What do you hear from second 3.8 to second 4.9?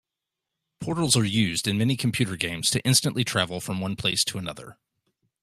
place to another.